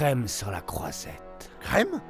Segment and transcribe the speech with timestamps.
[0.00, 1.50] crème sur la croisette.
[1.60, 2.00] Crème?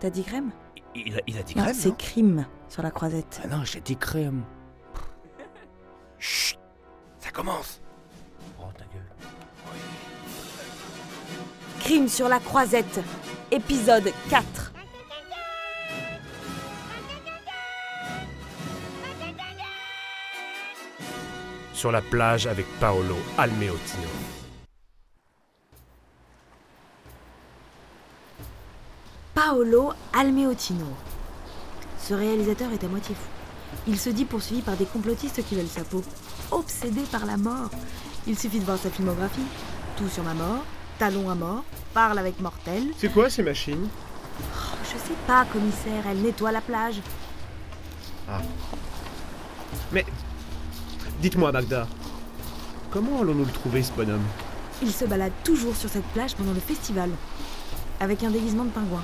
[0.00, 0.50] T'as dit crème?
[0.94, 1.94] Il a, il a dit Non, crème, c'est non?
[1.96, 3.42] crime sur la croisette.
[3.44, 4.44] Ah non, j'ai dit crème.
[6.18, 6.58] Chut
[7.18, 7.82] Ça commence
[8.58, 9.04] Oh, ta gueule.
[11.80, 12.98] Crime sur la croisette,
[13.50, 14.72] épisode 4.
[21.74, 24.08] Sur la plage avec Paolo Almeotino.
[29.48, 30.84] Paolo Almeotino.
[31.98, 33.30] Ce réalisateur est à moitié fou.
[33.86, 36.02] Il se dit poursuivi par des complotistes qui veulent sa peau.
[36.50, 37.70] Obsédé par la mort.
[38.26, 39.46] Il suffit de voir sa filmographie.
[39.96, 40.66] Tout sur ma mort,
[40.98, 42.88] talon à mort, parle avec mortel.
[42.98, 43.88] C'est quoi ces machines?
[44.38, 47.00] Oh, je sais pas, commissaire, elle nettoie la plage.
[49.92, 50.04] Mais
[51.22, 51.88] dites-moi, Magda,
[52.90, 54.26] comment allons-nous le trouver ce bonhomme?
[54.82, 57.08] Il se balade toujours sur cette plage pendant le festival.
[58.00, 59.02] Avec un déguisement de pingouin.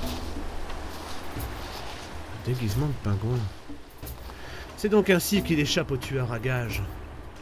[2.45, 3.39] Déguisement de pingouin.
[4.77, 6.81] C'est donc ainsi qu'il échappe aux tueurs à gages,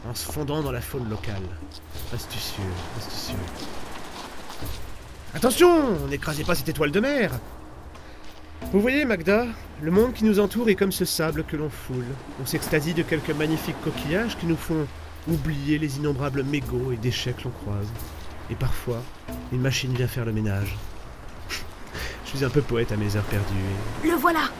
[0.08, 1.42] en se fondant dans la faune locale.
[2.12, 2.64] Astucieux,
[2.98, 3.36] astucieux.
[5.32, 7.30] Attention, n'écrasez pas cette étoile de mer
[8.72, 9.46] Vous voyez, Magda,
[9.80, 12.06] le monde qui nous entoure est comme ce sable que l'on foule.
[12.42, 14.86] On s'extasie de quelques magnifiques coquillages qui nous font
[15.28, 17.88] oublier les innombrables mégots et déchets que l'on croise.
[18.50, 19.02] Et parfois,
[19.52, 20.76] une machine vient faire le ménage.
[22.34, 23.54] Je suis un peu poète à mes heures perdues.
[24.02, 24.50] Le voilà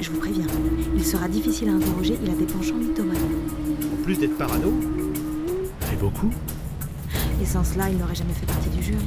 [0.00, 0.48] Je vous préviens,
[0.96, 3.16] il sera difficile à interroger, il a des penchants mythomanes.
[3.92, 4.74] En plus d'être parano,
[5.92, 6.28] et beaucoup.
[7.40, 9.04] Et sans cela, il n'aurait jamais fait partie du jury.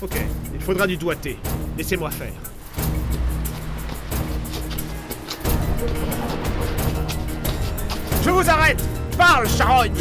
[0.00, 0.16] Ok,
[0.54, 1.38] il faudra du doigté.
[1.76, 2.32] Laissez-moi faire.
[8.24, 8.82] Je vous arrête
[9.18, 9.92] Parle, charogne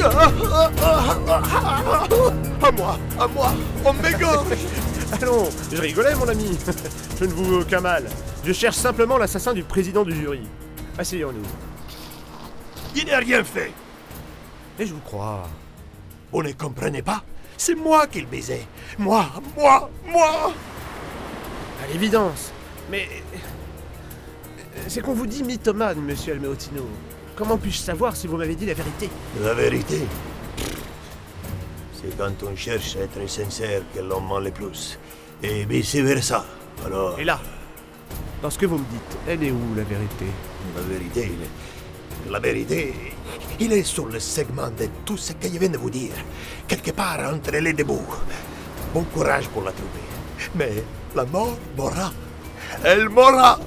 [2.61, 4.47] À moi À moi On m'égorge
[5.21, 6.57] Allons, je rigolais, mon ami.
[7.19, 8.05] Je ne vous veux aucun mal.
[8.43, 10.41] Je cherche simplement l'assassin du président du jury.
[10.97, 11.45] Asseyons-nous.
[12.95, 13.71] Il n'a rien fait
[14.79, 15.47] Et je vous crois.
[16.31, 17.23] Vous ne comprenez pas?
[17.57, 18.65] C'est moi qui le baisais
[18.97, 19.25] Moi
[19.55, 20.53] Moi Moi
[21.83, 22.51] À l'évidence.
[22.89, 23.07] Mais.
[24.87, 26.87] C'est qu'on vous dit mythomane, monsieur Almeotino.
[27.35, 29.09] Comment puis-je savoir si vous m'avez dit la vérité?
[29.43, 30.01] La vérité?
[32.03, 34.97] C'est quand on cherche à être sincère que l'on ment le plus.
[35.41, 36.45] Et vice-versa.
[36.85, 37.39] Alors, Et là,
[38.41, 40.25] dans ce que vous me dites, elle est où la vérité?
[40.75, 42.93] la vérité, il est- La vérité,
[43.59, 46.13] il est sur le segment de tout ce que je viens de vous dire.
[46.67, 48.15] Quelque part entre les deux bouts.
[48.93, 50.05] Bon courage pour la trouver.
[50.55, 50.83] Mais
[51.15, 52.11] la mort mourra.
[52.83, 53.59] Elle mourra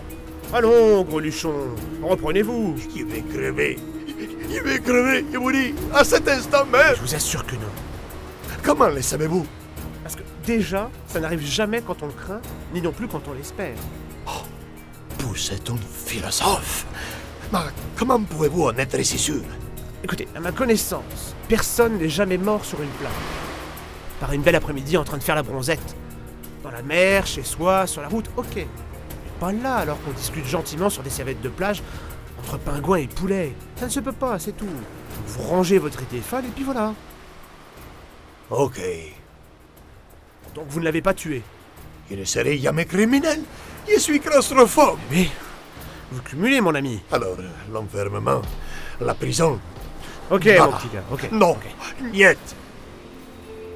[0.54, 1.52] Allons, gros luchon,
[2.02, 2.76] reprenez-vous.
[2.94, 3.78] Il va crever.
[4.48, 6.94] Il va crever, je vous dis, à cet instant même.
[6.96, 7.72] Je vous assure que non.
[8.66, 9.46] Comment le savez-vous?
[10.02, 12.40] Parce que déjà, ça n'arrive jamais quand on le craint,
[12.74, 13.76] ni non plus quand on l'espère.
[15.20, 16.84] Vous êtes un philosophe.
[17.52, 17.60] Mais
[17.96, 19.42] comment pouvez-vous en être si sûr?
[20.02, 23.12] Écoutez, à ma connaissance, personne n'est jamais mort sur une plage.
[24.18, 25.94] Par une belle après-midi en train de faire la bronzette.
[26.64, 28.56] Dans la mer, chez soi, sur la route, ok.
[28.56, 28.66] Mais
[29.38, 31.84] pas là alors qu'on discute gentiment sur des serviettes de plage
[32.40, 33.54] entre pingouins et poulets.
[33.76, 34.66] Ça ne se peut pas, c'est tout.
[35.28, 36.94] Vous rangez votre téléphone et puis voilà.
[38.50, 38.80] Ok.
[40.54, 41.42] Donc vous ne l'avez pas tué.
[42.10, 43.40] Je ne serai jamais criminel.
[43.92, 44.98] Je suis claustrophobe.
[45.10, 45.28] Mais
[46.12, 47.00] vous cumulez, mon ami.
[47.12, 47.36] Alors,
[47.72, 48.42] l'enfermement,
[49.00, 49.58] la prison.
[50.30, 50.66] Ok, Ah.
[50.66, 51.28] mon petit gars, ok.
[51.32, 51.66] Non, ok.
[52.12, 52.36] niet.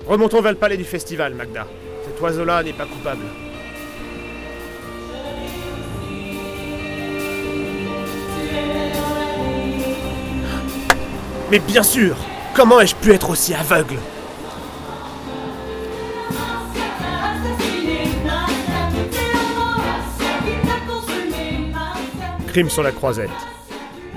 [0.06, 1.66] Remontons vers le palais du festival, Magda.
[2.06, 3.24] Cet oiseau-là n'est pas coupable.
[11.50, 12.16] Mais bien sûr
[12.54, 13.96] Comment ai-je pu être aussi aveugle?
[22.50, 23.30] Crime sur la croisette.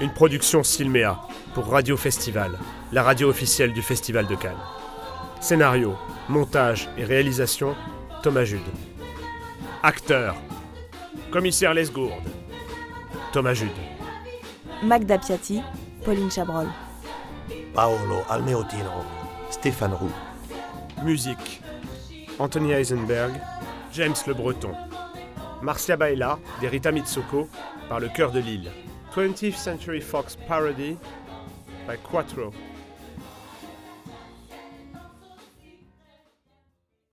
[0.01, 1.21] Une production Silméa
[1.53, 2.57] pour Radio Festival,
[2.91, 4.57] la radio officielle du Festival de Cannes.
[5.39, 5.95] Scénario,
[6.29, 7.75] montage et réalisation,
[8.24, 8.59] Thomas Jude.
[9.83, 10.35] Acteur,
[11.30, 12.27] commissaire Lesgourde,
[13.33, 13.69] Thomas Jude.
[14.81, 15.62] Magda Piatti,
[16.03, 16.69] Pauline Chabrol.
[17.75, 19.06] Paolo Almeotino,
[19.51, 20.09] Stéphane Roux.
[21.03, 21.62] Musique,
[22.39, 23.33] Anthony Heisenberg,
[23.94, 24.74] James Le Breton.
[25.63, 27.48] Marcia Baila, d'Erita Mitsoko,
[27.88, 28.69] par le cœur de l'île.
[29.15, 30.98] 20th Century Fox Parody
[31.88, 32.51] by Quattro.